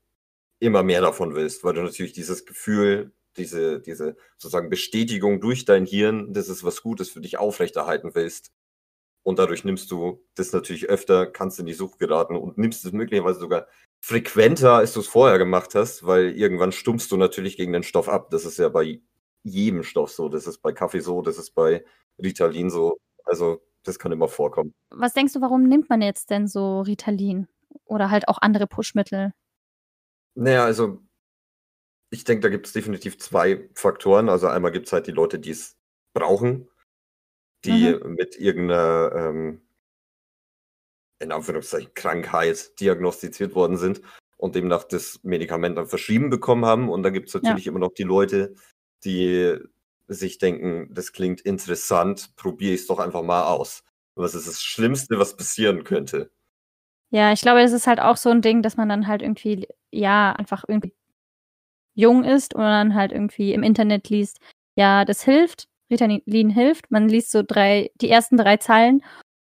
immer 0.59 0.83
mehr 0.83 1.01
davon 1.01 1.35
willst, 1.35 1.63
weil 1.63 1.73
du 1.73 1.81
natürlich 1.83 2.13
dieses 2.13 2.45
Gefühl 2.45 3.13
diese, 3.37 3.79
diese 3.79 4.17
sozusagen 4.37 4.69
Bestätigung 4.69 5.39
durch 5.39 5.65
dein 5.65 5.85
Hirn, 5.85 6.33
dass 6.33 6.49
es 6.49 6.63
was 6.63 6.81
Gutes 6.81 7.09
für 7.09 7.21
dich 7.21 7.37
aufrechterhalten 7.37 8.15
willst. 8.15 8.51
Und 9.27 9.39
dadurch 9.39 9.65
nimmst 9.65 9.91
du 9.91 10.23
das 10.35 10.53
natürlich 10.53 10.85
öfter, 10.85 11.25
kannst 11.27 11.59
in 11.59 11.65
die 11.65 11.73
Sucht 11.73 11.99
geraten 11.99 12.37
und 12.37 12.57
nimmst 12.57 12.85
es 12.85 12.93
möglicherweise 12.93 13.41
sogar 13.41 13.67
frequenter, 13.99 14.75
als 14.75 14.93
du 14.93 15.01
es 15.01 15.07
vorher 15.07 15.37
gemacht 15.37 15.75
hast, 15.75 16.05
weil 16.05 16.29
irgendwann 16.29 16.71
stumpfst 16.71 17.11
du 17.11 17.17
natürlich 17.17 17.57
gegen 17.57 17.73
den 17.73 17.83
Stoff 17.83 18.07
ab. 18.07 18.29
Das 18.29 18.45
ist 18.45 18.57
ja 18.57 18.69
bei 18.69 19.01
jedem 19.43 19.83
Stoff 19.83 20.11
so. 20.11 20.29
Das 20.29 20.47
ist 20.47 20.59
bei 20.59 20.71
Kaffee 20.71 21.01
so, 21.01 21.21
das 21.21 21.37
ist 21.37 21.51
bei 21.51 21.83
Ritalin 22.17 22.69
so. 22.69 22.99
Also 23.25 23.61
das 23.83 23.99
kann 23.99 24.13
immer 24.13 24.29
vorkommen. 24.29 24.73
Was 24.91 25.13
denkst 25.13 25.33
du, 25.33 25.41
warum 25.41 25.63
nimmt 25.63 25.89
man 25.89 26.01
jetzt 26.01 26.29
denn 26.29 26.47
so 26.47 26.79
Ritalin? 26.79 27.49
Oder 27.83 28.09
halt 28.09 28.29
auch 28.29 28.37
andere 28.41 28.65
Pushmittel? 28.65 29.33
Naja, 30.35 30.63
also 30.63 31.01
ich 32.11 32.23
denke, 32.23 32.43
da 32.43 32.49
gibt 32.49 32.67
es 32.67 32.71
definitiv 32.71 33.19
zwei 33.19 33.69
Faktoren. 33.73 34.29
Also 34.29 34.47
einmal 34.47 34.71
gibt 34.71 34.85
es 34.85 34.93
halt 34.93 35.05
die 35.05 35.11
Leute, 35.11 35.37
die 35.37 35.51
es 35.51 35.75
brauchen, 36.13 36.69
die 37.65 37.93
mhm. 37.93 38.13
mit 38.13 38.37
irgendeiner, 38.37 39.11
ähm, 39.15 39.61
in 41.19 41.31
Anführungszeichen, 41.31 41.93
Krankheit 41.93 42.79
diagnostiziert 42.79 43.55
worden 43.55 43.77
sind 43.77 44.01
und 44.37 44.55
demnach 44.55 44.83
das 44.83 45.19
Medikament 45.23 45.77
dann 45.77 45.87
verschrieben 45.87 46.29
bekommen 46.29 46.65
haben. 46.65 46.89
Und 46.89 47.03
da 47.03 47.09
gibt 47.09 47.29
es 47.29 47.33
natürlich 47.33 47.65
ja. 47.65 47.71
immer 47.71 47.79
noch 47.79 47.93
die 47.93 48.03
Leute, 48.03 48.53
die 49.03 49.57
sich 50.07 50.37
denken, 50.37 50.93
das 50.93 51.11
klingt 51.11 51.41
interessant, 51.41 52.35
probiere 52.35 52.73
ich 52.73 52.81
es 52.81 52.87
doch 52.87 52.99
einfach 52.99 53.23
mal 53.23 53.43
aus. 53.43 53.83
Was 54.15 54.35
ist 54.35 54.47
das 54.47 54.63
Schlimmste, 54.63 55.19
was 55.19 55.35
passieren 55.35 55.83
könnte? 55.83 56.31
Ja, 57.09 57.31
ich 57.31 57.41
glaube, 57.41 57.61
das 57.61 57.71
ist 57.71 57.87
halt 57.87 57.99
auch 57.99 58.17
so 58.17 58.29
ein 58.29 58.41
Ding, 58.41 58.61
dass 58.61 58.77
man 58.77 58.89
dann 58.89 59.07
halt 59.07 59.21
irgendwie, 59.21 59.67
ja, 59.91 60.33
einfach 60.33 60.63
irgendwie 60.67 60.93
jung 61.93 62.23
ist 62.23 62.53
und 62.53 62.61
dann 62.61 62.95
halt 62.95 63.11
irgendwie 63.11 63.53
im 63.53 63.63
Internet 63.63 64.09
liest, 64.09 64.39
ja, 64.75 65.05
das 65.05 65.23
hilft, 65.23 65.67
Ritalin 65.89 66.49
hilft. 66.49 66.91
Man 66.91 67.09
liest 67.09 67.31
so 67.31 67.43
drei, 67.45 67.91
die 67.95 68.09
ersten 68.09 68.37
drei 68.37 68.57
Zeilen 68.57 69.03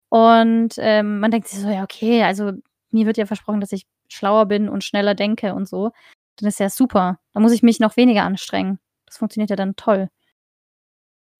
und 0.08 0.74
ähm, 0.78 1.20
man 1.20 1.30
denkt 1.30 1.48
sich 1.48 1.60
so, 1.60 1.68
ja, 1.68 1.84
okay, 1.84 2.22
also 2.22 2.52
mir 2.90 3.06
wird 3.06 3.16
ja 3.16 3.26
versprochen, 3.26 3.60
dass 3.60 3.72
ich 3.72 3.86
schlauer 4.08 4.46
bin 4.46 4.68
und 4.68 4.84
schneller 4.84 5.14
denke 5.14 5.54
und 5.54 5.68
so. 5.68 5.92
Dann 6.36 6.48
ist 6.48 6.58
ja 6.58 6.70
super. 6.70 7.20
Da 7.32 7.40
muss 7.40 7.52
ich 7.52 7.62
mich 7.62 7.80
noch 7.80 7.96
weniger 7.96 8.24
anstrengen. 8.24 8.78
Das 9.06 9.18
funktioniert 9.18 9.50
ja 9.50 9.56
dann 9.56 9.76
toll. 9.76 10.08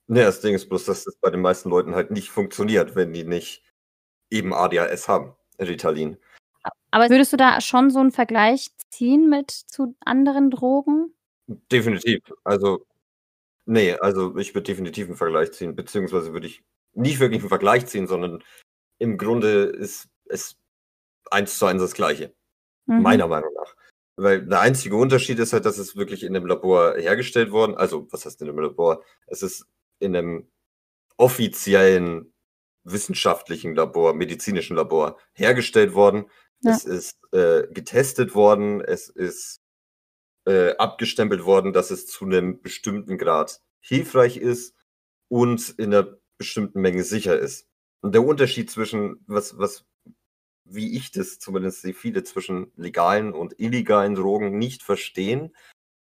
Ja, 0.08 0.24
das 0.24 0.40
Ding 0.40 0.54
ist 0.54 0.68
bloß, 0.68 0.84
dass 0.84 1.04
das 1.04 1.16
bei 1.16 1.30
den 1.30 1.40
meisten 1.40 1.70
Leuten 1.70 1.94
halt 1.94 2.10
nicht 2.10 2.30
funktioniert, 2.30 2.96
wenn 2.96 3.12
die 3.12 3.24
nicht 3.24 3.62
eben 4.30 4.52
ADHS 4.52 5.08
haben, 5.08 5.34
Ritalin. 5.60 6.16
Aber 6.90 7.08
würdest 7.08 7.32
du 7.32 7.36
da 7.36 7.60
schon 7.60 7.90
so 7.90 8.00
einen 8.00 8.10
Vergleich 8.10 8.70
ziehen 8.90 9.28
mit 9.28 9.50
zu 9.50 9.94
anderen 10.00 10.50
Drogen? 10.50 11.14
Definitiv. 11.46 12.20
Also, 12.44 12.84
nee, 13.66 13.94
also 13.94 14.36
ich 14.36 14.54
würde 14.54 14.64
definitiv 14.64 15.06
einen 15.06 15.16
Vergleich 15.16 15.52
ziehen, 15.52 15.74
beziehungsweise 15.76 16.32
würde 16.32 16.46
ich 16.46 16.62
nicht 16.92 17.20
wirklich 17.20 17.40
einen 17.40 17.48
Vergleich 17.48 17.86
ziehen, 17.86 18.06
sondern 18.06 18.42
im 18.98 19.18
Grunde 19.18 19.64
ist 19.64 20.08
es 20.26 20.56
eins 21.30 21.58
zu 21.58 21.66
eins 21.66 21.82
das 21.82 21.94
Gleiche. 21.94 22.34
Mhm. 22.86 23.02
Meiner 23.02 23.26
Meinung 23.28 23.52
nach. 23.54 23.76
Weil 24.16 24.46
der 24.46 24.60
einzige 24.60 24.96
Unterschied 24.96 25.38
ist 25.38 25.52
halt, 25.52 25.64
dass 25.64 25.78
es 25.78 25.96
wirklich 25.96 26.24
in 26.24 26.36
einem 26.36 26.46
Labor 26.46 26.96
hergestellt 26.96 27.52
worden, 27.52 27.76
also 27.76 28.06
was 28.10 28.26
heißt 28.26 28.42
in 28.42 28.48
einem 28.48 28.58
Labor? 28.58 29.02
Es 29.26 29.42
ist 29.42 29.66
in 29.98 30.14
einem 30.14 30.50
offiziellen 31.16 32.32
wissenschaftlichen 32.84 33.74
Labor, 33.74 34.14
medizinischen 34.14 34.76
Labor 34.76 35.18
hergestellt 35.34 35.94
worden. 35.94 36.26
Ja. 36.62 36.72
Es 36.72 36.84
ist 36.84 37.18
äh, 37.32 37.66
getestet 37.70 38.34
worden, 38.34 38.80
es 38.80 39.08
ist 39.08 39.60
äh, 40.50 40.76
abgestempelt 40.78 41.44
worden, 41.44 41.72
dass 41.72 41.92
es 41.92 42.08
zu 42.08 42.24
einem 42.24 42.60
bestimmten 42.60 43.18
Grad 43.18 43.60
hilfreich 43.80 44.36
ist 44.36 44.74
und 45.28 45.70
in 45.78 45.94
einer 45.94 46.18
bestimmten 46.38 46.80
Menge 46.80 47.04
sicher 47.04 47.38
ist. 47.38 47.68
Und 48.02 48.14
der 48.14 48.24
Unterschied 48.24 48.68
zwischen, 48.68 49.22
was, 49.28 49.58
was, 49.58 49.86
wie 50.64 50.96
ich 50.96 51.12
das 51.12 51.38
zumindest 51.38 51.82
sehe, 51.82 51.94
viele 51.94 52.24
zwischen 52.24 52.72
legalen 52.76 53.32
und 53.32 53.60
illegalen 53.60 54.16
Drogen 54.16 54.58
nicht 54.58 54.82
verstehen, 54.82 55.54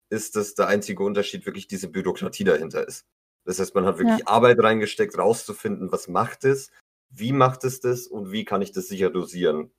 ist, 0.08 0.34
dass 0.34 0.54
der 0.54 0.68
einzige 0.68 1.02
Unterschied 1.02 1.44
wirklich 1.44 1.68
diese 1.68 1.88
Bürokratie 1.88 2.44
dahinter 2.44 2.88
ist. 2.88 3.04
Das 3.44 3.60
heißt, 3.60 3.74
man 3.74 3.84
hat 3.84 3.98
wirklich 3.98 4.20
ja. 4.20 4.26
Arbeit 4.26 4.62
reingesteckt, 4.62 5.18
rauszufinden, 5.18 5.92
was 5.92 6.08
macht 6.08 6.44
es, 6.44 6.70
wie 7.10 7.32
macht 7.32 7.64
es 7.64 7.80
das 7.80 8.06
und 8.06 8.32
wie 8.32 8.46
kann 8.46 8.62
ich 8.62 8.72
das 8.72 8.88
sicher 8.88 9.10
dosieren. 9.10 9.70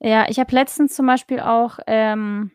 Ja, 0.00 0.28
ich 0.30 0.38
habe 0.38 0.54
letztens 0.54 0.94
zum 0.94 1.06
Beispiel 1.06 1.40
auch 1.40 1.78
ähm, 1.86 2.50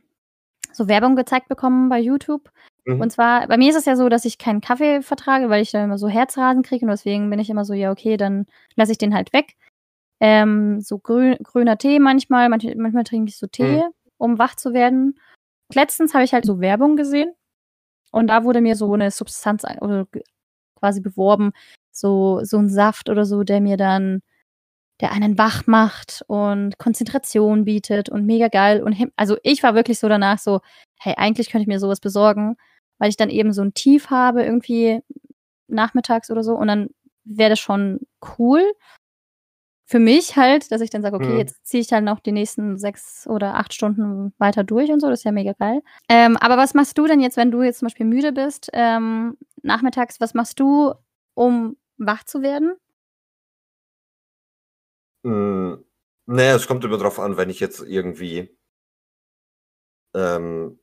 so 0.71 0.87
Werbung 0.87 1.15
gezeigt 1.15 1.47
bekommen 1.47 1.89
bei 1.89 1.99
YouTube. 1.99 2.49
Mhm. 2.85 3.01
Und 3.01 3.11
zwar, 3.11 3.47
bei 3.47 3.57
mir 3.57 3.69
ist 3.69 3.75
es 3.75 3.85
ja 3.85 3.95
so, 3.95 4.09
dass 4.09 4.25
ich 4.25 4.37
keinen 4.37 4.61
Kaffee 4.61 5.01
vertrage, 5.01 5.49
weil 5.49 5.61
ich 5.61 5.71
dann 5.71 5.85
immer 5.85 5.97
so 5.97 6.07
Herzrasen 6.07 6.63
kriege 6.63 6.85
und 6.85 6.91
deswegen 6.91 7.29
bin 7.29 7.39
ich 7.39 7.49
immer 7.49 7.65
so, 7.65 7.73
ja, 7.73 7.91
okay, 7.91 8.17
dann 8.17 8.45
lasse 8.75 8.91
ich 8.91 8.97
den 8.97 9.13
halt 9.13 9.33
weg. 9.33 9.55
Ähm, 10.19 10.81
so 10.81 10.99
grün, 10.99 11.37
grüner 11.43 11.77
Tee 11.77 11.99
manchmal, 11.99 12.49
manchmal, 12.49 12.75
manchmal 12.75 13.03
trinke 13.03 13.29
ich 13.29 13.37
so 13.37 13.47
Tee, 13.47 13.77
mhm. 13.77 13.93
um 14.17 14.39
wach 14.39 14.55
zu 14.55 14.73
werden. 14.73 15.19
Letztens 15.73 16.13
habe 16.13 16.23
ich 16.23 16.33
halt 16.33 16.45
so 16.45 16.59
Werbung 16.59 16.95
gesehen 16.95 17.33
und 18.11 18.27
da 18.27 18.43
wurde 18.43 18.61
mir 18.61 18.75
so 18.75 18.93
eine 18.93 19.11
Substanz 19.11 19.63
oder 19.81 20.07
quasi 20.75 21.01
beworben, 21.01 21.51
so, 21.91 22.43
so 22.43 22.57
ein 22.57 22.69
Saft 22.69 23.09
oder 23.09 23.25
so, 23.25 23.43
der 23.43 23.61
mir 23.61 23.77
dann 23.77 24.21
der 25.01 25.11
einen 25.11 25.37
wach 25.37 25.65
macht 25.67 26.23
und 26.27 26.77
Konzentration 26.77 27.65
bietet 27.65 28.09
und 28.09 28.25
mega 28.25 28.47
geil. 28.47 28.83
Und 28.83 28.95
also 29.15 29.37
ich 29.43 29.63
war 29.63 29.75
wirklich 29.75 29.99
so 29.99 30.09
danach 30.09 30.39
so, 30.39 30.59
hey, 30.99 31.13
eigentlich 31.17 31.49
könnte 31.49 31.63
ich 31.63 31.67
mir 31.67 31.79
sowas 31.79 31.99
besorgen, 31.99 32.57
weil 32.97 33.09
ich 33.09 33.17
dann 33.17 33.29
eben 33.29 33.53
so 33.53 33.61
ein 33.61 33.73
Tief 33.73 34.09
habe, 34.09 34.43
irgendwie 34.43 35.01
nachmittags 35.67 36.29
oder 36.29 36.43
so. 36.43 36.55
Und 36.55 36.67
dann 36.67 36.89
wäre 37.23 37.51
das 37.51 37.59
schon 37.59 37.99
cool 38.37 38.63
für 39.89 39.99
mich 39.99 40.35
halt, 40.35 40.71
dass 40.71 40.81
ich 40.81 40.91
dann 40.91 41.01
sage, 41.01 41.15
okay, 41.15 41.29
mhm. 41.29 41.37
jetzt 41.39 41.65
ziehe 41.65 41.81
ich 41.81 41.91
halt 41.91 42.03
noch 42.03 42.19
die 42.19 42.31
nächsten 42.31 42.77
sechs 42.77 43.25
oder 43.25 43.55
acht 43.55 43.73
Stunden 43.73 44.33
weiter 44.37 44.63
durch 44.63 44.91
und 44.91 44.99
so. 44.99 45.09
Das 45.09 45.21
ist 45.21 45.23
ja 45.23 45.31
mega 45.31 45.53
geil. 45.53 45.81
Ähm, 46.07 46.37
aber 46.37 46.57
was 46.57 46.75
machst 46.75 46.95
du 46.99 47.07
denn 47.07 47.19
jetzt, 47.19 47.37
wenn 47.37 47.49
du 47.49 47.63
jetzt 47.63 47.79
zum 47.79 47.87
Beispiel 47.87 48.05
müde 48.05 48.31
bist, 48.31 48.69
ähm, 48.73 49.35
nachmittags, 49.63 50.19
was 50.19 50.35
machst 50.35 50.59
du, 50.59 50.93
um 51.33 51.75
wach 51.97 52.23
zu 52.23 52.43
werden? 52.43 52.73
Hm, 55.23 55.83
naja, 56.25 56.55
es 56.55 56.67
kommt 56.67 56.83
immer 56.83 56.97
drauf 56.97 57.19
an, 57.19 57.37
wenn 57.37 57.49
ich 57.49 57.59
jetzt 57.59 57.81
irgendwie 57.81 58.55
ähm, 60.13 60.79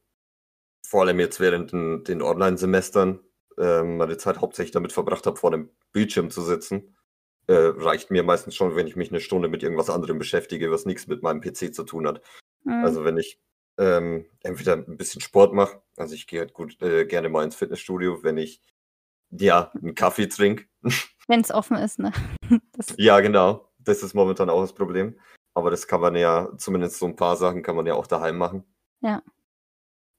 vor 0.86 1.02
allem 1.02 1.20
jetzt 1.20 1.40
während 1.40 1.72
den, 1.72 2.04
den 2.04 2.22
Online-Semestern 2.22 3.20
ähm, 3.58 3.96
meine 3.96 4.16
Zeit 4.16 4.40
hauptsächlich 4.40 4.72
damit 4.72 4.92
verbracht 4.92 5.26
habe, 5.26 5.36
vor 5.36 5.50
dem 5.50 5.70
Bildschirm 5.92 6.30
zu 6.30 6.42
sitzen, 6.42 6.96
äh, 7.48 7.54
reicht 7.54 8.10
mir 8.10 8.22
meistens 8.22 8.54
schon, 8.54 8.76
wenn 8.76 8.86
ich 8.86 8.96
mich 8.96 9.10
eine 9.10 9.20
Stunde 9.20 9.48
mit 9.48 9.62
irgendwas 9.62 9.90
anderem 9.90 10.18
beschäftige, 10.18 10.70
was 10.70 10.84
nichts 10.84 11.06
mit 11.06 11.22
meinem 11.22 11.40
PC 11.40 11.74
zu 11.74 11.84
tun 11.84 12.06
hat. 12.06 12.20
Mhm. 12.64 12.84
Also 12.84 13.04
wenn 13.04 13.16
ich 13.16 13.40
ähm, 13.78 14.26
entweder 14.42 14.74
ein 14.74 14.96
bisschen 14.96 15.20
Sport 15.20 15.52
mache, 15.52 15.82
also 15.96 16.14
ich 16.14 16.26
gehe 16.26 16.40
halt 16.40 16.52
gut 16.52 16.80
äh, 16.82 17.04
gerne 17.06 17.28
mal 17.28 17.44
ins 17.44 17.56
Fitnessstudio, 17.56 18.22
wenn 18.22 18.36
ich 18.36 18.60
ja 19.30 19.70
einen 19.74 19.94
Kaffee 19.94 20.28
trinke. 20.28 20.66
Wenn 21.28 21.40
es 21.40 21.50
offen 21.50 21.76
ist, 21.76 21.98
ne? 21.98 22.12
Das 22.72 22.94
ja, 22.98 23.18
genau. 23.20 23.68
Das 23.86 24.02
ist 24.02 24.14
momentan 24.14 24.50
auch 24.50 24.60
das 24.60 24.74
Problem. 24.74 25.18
Aber 25.54 25.70
das 25.70 25.86
kann 25.86 26.02
man 26.02 26.14
ja, 26.16 26.52
zumindest 26.58 26.98
so 26.98 27.06
ein 27.06 27.16
paar 27.16 27.36
Sachen 27.36 27.62
kann 27.62 27.76
man 27.76 27.86
ja 27.86 27.94
auch 27.94 28.06
daheim 28.06 28.36
machen. 28.36 28.64
Ja. 29.00 29.22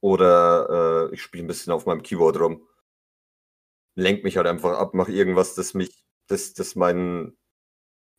Oder 0.02 1.10
äh, 1.12 1.14
ich 1.14 1.22
spiele 1.22 1.44
ein 1.44 1.48
bisschen 1.48 1.74
auf 1.74 1.86
meinem 1.86 2.02
Keyboard 2.02 2.40
rum. 2.40 2.68
Lenk 3.96 4.24
mich 4.24 4.38
halt 4.38 4.48
einfach 4.48 4.78
ab, 4.78 4.94
mach 4.94 5.10
irgendwas, 5.10 5.54
das 5.54 5.74
mich, 5.74 6.04
das, 6.28 6.54
das 6.54 6.76
mein 6.76 7.36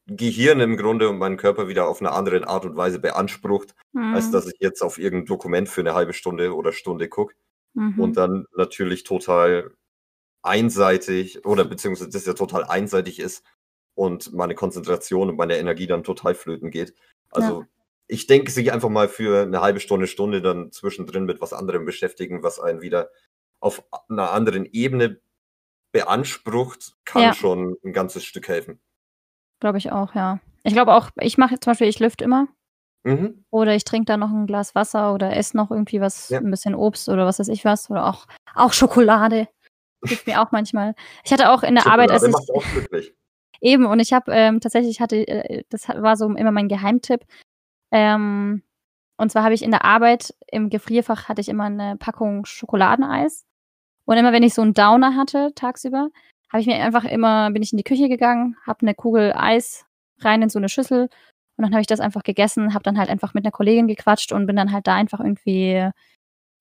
Gehirn 0.06 0.60
im 0.60 0.76
Grunde 0.76 1.08
und 1.08 1.18
meinen 1.18 1.36
Körper 1.36 1.68
wieder 1.68 1.88
auf 1.88 2.00
eine 2.00 2.12
andere 2.12 2.46
Art 2.46 2.64
und 2.64 2.76
Weise 2.76 2.98
beansprucht, 2.98 3.74
mhm. 3.92 4.14
als 4.14 4.30
dass 4.30 4.46
ich 4.46 4.58
jetzt 4.60 4.82
auf 4.82 4.98
irgendein 4.98 5.26
Dokument 5.26 5.68
für 5.68 5.80
eine 5.80 5.94
halbe 5.94 6.12
Stunde 6.12 6.54
oder 6.54 6.72
Stunde 6.72 7.08
gucke. 7.08 7.34
Mhm. 7.74 8.00
Und 8.00 8.16
dann 8.16 8.46
natürlich 8.56 9.04
total 9.04 9.72
einseitig 10.42 11.44
oder 11.44 11.64
beziehungsweise 11.64 12.10
das 12.10 12.26
ja 12.26 12.34
total 12.34 12.64
einseitig 12.64 13.18
ist 13.18 13.44
und 13.98 14.32
meine 14.32 14.54
Konzentration 14.54 15.28
und 15.28 15.36
meine 15.36 15.58
Energie 15.58 15.88
dann 15.88 16.04
total 16.04 16.36
flöten 16.36 16.70
geht. 16.70 16.94
Also 17.30 17.62
ja. 17.62 17.66
ich 18.06 18.28
denke, 18.28 18.52
sich 18.52 18.72
einfach 18.72 18.88
mal 18.88 19.08
für 19.08 19.42
eine 19.42 19.60
halbe 19.60 19.80
Stunde, 19.80 20.06
Stunde 20.06 20.40
dann 20.40 20.70
zwischendrin 20.70 21.24
mit 21.24 21.40
was 21.40 21.52
anderem 21.52 21.84
beschäftigen, 21.84 22.44
was 22.44 22.60
einen 22.60 22.80
wieder 22.80 23.10
auf 23.58 23.82
einer 24.08 24.30
anderen 24.30 24.66
Ebene 24.66 25.20
beansprucht, 25.90 26.94
kann 27.04 27.22
ja. 27.22 27.34
schon 27.34 27.76
ein 27.84 27.92
ganzes 27.92 28.24
Stück 28.24 28.46
helfen. 28.46 28.78
Glaube 29.58 29.78
ich 29.78 29.90
auch, 29.90 30.14
ja. 30.14 30.38
Ich 30.62 30.74
glaube 30.74 30.94
auch, 30.94 31.10
ich 31.20 31.36
mache 31.36 31.58
zum 31.58 31.72
Beispiel, 31.72 31.88
ich 31.88 31.98
lüfte 31.98 32.22
immer. 32.22 32.46
Mhm. 33.02 33.44
Oder 33.50 33.74
ich 33.74 33.82
trinke 33.82 34.04
da 34.04 34.16
noch 34.16 34.30
ein 34.30 34.46
Glas 34.46 34.76
Wasser 34.76 35.12
oder 35.12 35.36
esse 35.36 35.56
noch 35.56 35.72
irgendwie 35.72 36.00
was, 36.00 36.28
ja. 36.28 36.38
ein 36.38 36.52
bisschen 36.52 36.76
Obst 36.76 37.08
oder 37.08 37.26
was 37.26 37.40
weiß 37.40 37.48
ich 37.48 37.64
was. 37.64 37.90
Oder 37.90 38.06
auch, 38.06 38.26
auch 38.54 38.72
Schokolade. 38.72 39.48
Hilft 40.04 40.28
mir 40.28 40.40
auch 40.40 40.52
manchmal. 40.52 40.94
Ich 41.24 41.32
hatte 41.32 41.50
auch 41.50 41.64
in 41.64 41.74
der 41.74 41.82
Schokolade 41.82 42.12
Arbeit, 42.12 42.22
als 42.22 42.22
ich. 42.22 42.54
Auch 42.54 42.64
glücklich. 42.72 43.12
Eben, 43.60 43.86
und 43.86 44.00
ich 44.00 44.12
habe 44.12 44.32
ähm, 44.32 44.60
tatsächlich 44.60 45.00
hatte, 45.00 45.26
äh, 45.26 45.64
das 45.70 45.88
war 45.88 46.16
so 46.16 46.28
immer 46.30 46.52
mein 46.52 46.68
Geheimtipp. 46.68 47.24
Ähm, 47.90 48.62
und 49.16 49.32
zwar 49.32 49.42
habe 49.42 49.54
ich 49.54 49.62
in 49.62 49.72
der 49.72 49.84
Arbeit 49.84 50.34
im 50.46 50.70
Gefrierfach 50.70 51.28
hatte 51.28 51.40
ich 51.40 51.48
immer 51.48 51.64
eine 51.64 51.96
Packung 51.96 52.44
Schokoladeneis. 52.46 53.44
Und 54.04 54.16
immer 54.16 54.32
wenn 54.32 54.42
ich 54.42 54.54
so 54.54 54.62
einen 54.62 54.74
Downer 54.74 55.16
hatte 55.16 55.52
tagsüber, 55.54 56.10
habe 56.50 56.60
ich 56.60 56.66
mir 56.66 56.76
einfach 56.82 57.04
immer, 57.04 57.50
bin 57.50 57.62
ich 57.62 57.72
in 57.72 57.78
die 57.78 57.84
Küche 57.84 58.08
gegangen, 58.08 58.56
habe 58.66 58.82
eine 58.82 58.94
Kugel 58.94 59.32
Eis 59.34 59.86
rein 60.20 60.42
in 60.42 60.48
so 60.48 60.58
eine 60.58 60.68
Schüssel 60.68 61.08
und 61.56 61.64
dann 61.64 61.72
habe 61.72 61.80
ich 61.80 61.86
das 61.88 62.00
einfach 62.00 62.22
gegessen, 62.22 62.72
habe 62.72 62.84
dann 62.84 62.98
halt 62.98 63.10
einfach 63.10 63.34
mit 63.34 63.44
einer 63.44 63.52
Kollegin 63.52 63.88
gequatscht 63.88 64.32
und 64.32 64.46
bin 64.46 64.56
dann 64.56 64.72
halt 64.72 64.86
da 64.86 64.94
einfach 64.94 65.20
irgendwie 65.20 65.90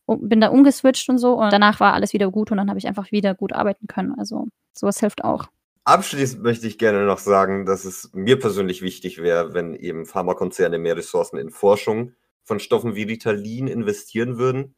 bin 0.08 0.42
da 0.42 0.50
umgeswitcht 0.50 1.10
und 1.10 1.18
so 1.18 1.34
und 1.34 1.51
danach 1.51 1.80
war 1.80 1.94
alles 1.94 2.13
wieder 2.13 2.32
gut 2.32 2.51
und 2.51 2.58
dann 2.58 2.70
habe 2.70 2.80
ich 2.80 2.88
einfach 2.88 3.12
wieder 3.12 3.36
gut 3.36 3.54
arbeiten 3.54 3.88
können. 3.88 4.18
Also 4.18 4.48
sowas 4.74 5.00
hilft 5.00 5.24
auch. 5.24 5.48
Abschließend 5.88 6.44
möchte 6.44 6.67
ich 6.67 6.77
gerne 6.77 7.06
noch 7.06 7.17
sagen, 7.17 7.65
dass 7.65 7.86
es 7.86 8.12
mir 8.13 8.38
persönlich 8.38 8.82
wichtig 8.82 9.20
wäre, 9.20 9.53
wenn 9.53 9.74
eben 9.74 10.06
Pharmakonzerne 10.06 10.79
mehr 10.79 10.98
Ressourcen 10.98 11.38
in 11.38 11.50
Forschung 11.50 12.12
von 12.44 12.60
Stoffen 12.60 12.96
wie 12.96 13.03
Ritalin 13.03 13.67
investieren 13.67 14.38
würden, 14.38 14.75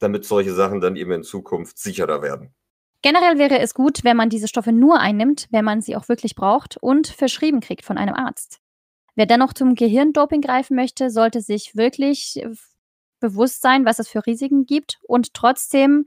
damit 0.00 0.26
solche 0.26 0.52
Sachen 0.52 0.82
dann 0.82 0.96
eben 0.96 1.12
in 1.12 1.22
Zukunft 1.22 1.78
sicherer 1.78 2.20
werden. 2.20 2.54
Generell 3.00 3.38
wäre 3.38 3.58
es 3.58 3.72
gut, 3.72 4.04
wenn 4.04 4.18
man 4.18 4.28
diese 4.28 4.48
Stoffe 4.48 4.70
nur 4.70 5.00
einnimmt, 5.00 5.48
wenn 5.50 5.64
man 5.64 5.80
sie 5.80 5.96
auch 5.96 6.10
wirklich 6.10 6.34
braucht 6.34 6.76
und 6.76 7.08
verschrieben 7.08 7.60
kriegt 7.60 7.86
von 7.86 7.96
einem 7.96 8.14
Arzt. 8.14 8.60
Wer 9.14 9.24
dennoch 9.24 9.54
zum 9.54 9.74
Gehirndoping 9.74 10.42
greifen 10.42 10.76
möchte, 10.76 11.08
sollte 11.08 11.40
sich 11.40 11.74
wirklich 11.74 12.44
bewusst 13.18 13.62
sein, 13.62 13.86
was 13.86 13.98
es 13.98 14.08
für 14.08 14.26
Risiken 14.26 14.66
gibt 14.66 14.98
und 15.08 15.32
trotzdem 15.32 16.04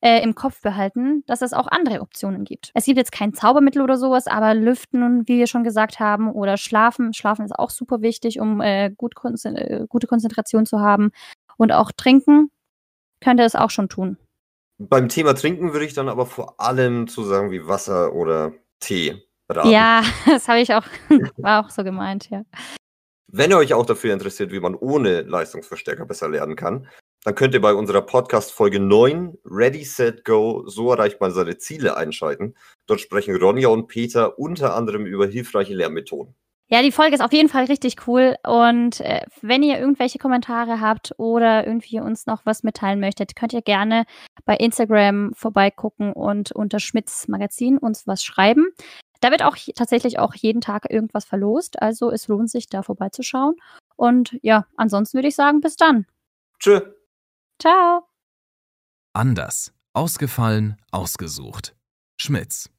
äh, 0.00 0.22
im 0.22 0.34
Kopf 0.34 0.60
behalten, 0.62 1.24
dass 1.26 1.42
es 1.42 1.52
auch 1.52 1.66
andere 1.66 2.00
Optionen 2.00 2.44
gibt. 2.44 2.70
Es 2.74 2.84
gibt 2.84 2.98
jetzt 2.98 3.12
kein 3.12 3.34
Zaubermittel 3.34 3.82
oder 3.82 3.96
sowas, 3.96 4.26
aber 4.26 4.54
Lüften, 4.54 5.26
wie 5.26 5.38
wir 5.38 5.46
schon 5.46 5.64
gesagt 5.64 5.98
haben, 5.98 6.30
oder 6.30 6.56
Schlafen. 6.56 7.12
Schlafen 7.14 7.44
ist 7.44 7.58
auch 7.58 7.70
super 7.70 8.00
wichtig, 8.00 8.40
um 8.40 8.60
äh, 8.60 8.90
gut 8.90 9.14
konzen 9.14 9.56
äh, 9.56 9.86
gute 9.88 10.06
Konzentration 10.06 10.66
zu 10.66 10.80
haben. 10.80 11.10
Und 11.56 11.72
auch 11.72 11.90
Trinken 11.92 12.50
könnte 13.20 13.42
es 13.42 13.54
auch 13.54 13.70
schon 13.70 13.88
tun. 13.88 14.16
Beim 14.78 15.08
Thema 15.08 15.34
Trinken 15.34 15.72
würde 15.72 15.86
ich 15.86 15.94
dann 15.94 16.08
aber 16.08 16.26
vor 16.26 16.60
allem 16.60 17.08
zu 17.08 17.24
sagen 17.24 17.50
wie 17.50 17.66
Wasser 17.66 18.12
oder 18.12 18.52
Tee 18.78 19.20
raten. 19.48 19.70
Ja, 19.70 20.02
das 20.26 20.46
habe 20.46 20.60
ich 20.60 20.72
auch, 20.72 20.84
war 21.38 21.64
auch 21.64 21.70
so 21.70 21.82
gemeint, 21.82 22.30
ja. 22.30 22.44
Wenn 23.30 23.50
ihr 23.50 23.58
euch 23.58 23.74
auch 23.74 23.84
dafür 23.84 24.14
interessiert, 24.14 24.52
wie 24.52 24.60
man 24.60 24.74
ohne 24.74 25.22
Leistungsverstärker 25.22 26.06
besser 26.06 26.28
lernen 26.28 26.56
kann, 26.56 26.88
dann 27.24 27.34
könnt 27.34 27.54
ihr 27.54 27.60
bei 27.60 27.74
unserer 27.74 28.02
Podcast 28.02 28.52
Folge 28.52 28.80
9 28.80 29.38
Ready, 29.44 29.84
Set, 29.84 30.24
Go, 30.24 30.64
so 30.66 30.90
erreicht 30.92 31.20
man 31.20 31.32
seine 31.32 31.58
Ziele 31.58 31.96
einschalten. 31.96 32.54
Dort 32.86 33.00
sprechen 33.00 33.36
Ronja 33.36 33.68
und 33.68 33.88
Peter 33.88 34.38
unter 34.38 34.74
anderem 34.74 35.04
über 35.04 35.26
hilfreiche 35.26 35.74
Lernmethoden. 35.74 36.34
Ja, 36.70 36.82
die 36.82 36.92
Folge 36.92 37.14
ist 37.14 37.22
auf 37.22 37.32
jeden 37.32 37.48
Fall 37.48 37.64
richtig 37.64 38.06
cool. 38.06 38.36
Und 38.46 39.00
äh, 39.00 39.22
wenn 39.40 39.62
ihr 39.62 39.78
irgendwelche 39.78 40.18
Kommentare 40.18 40.80
habt 40.80 41.14
oder 41.16 41.66
irgendwie 41.66 41.98
uns 41.98 42.26
noch 42.26 42.44
was 42.44 42.62
mitteilen 42.62 43.00
möchtet, 43.00 43.34
könnt 43.36 43.54
ihr 43.54 43.62
gerne 43.62 44.04
bei 44.44 44.54
Instagram 44.54 45.32
vorbeigucken 45.34 46.12
und 46.12 46.52
unter 46.52 46.78
Schmitz 46.78 47.26
Magazin 47.26 47.78
uns 47.78 48.06
was 48.06 48.22
schreiben. 48.22 48.68
Da 49.20 49.30
wird 49.30 49.42
auch 49.42 49.56
tatsächlich 49.74 50.18
auch 50.18 50.34
jeden 50.34 50.60
Tag 50.60 50.90
irgendwas 50.90 51.24
verlost. 51.24 51.80
Also 51.80 52.10
es 52.10 52.28
lohnt 52.28 52.50
sich, 52.50 52.68
da 52.68 52.82
vorbeizuschauen. 52.82 53.56
Und 53.96 54.38
ja, 54.42 54.66
ansonsten 54.76 55.16
würde 55.16 55.28
ich 55.28 55.34
sagen, 55.34 55.60
bis 55.60 55.76
dann. 55.76 56.06
Tschö. 56.60 56.80
Ciao. 57.60 58.08
Anders. 59.12 59.72
Ausgefallen, 59.92 60.76
ausgesucht. 60.92 61.74
Schmitz. 62.20 62.70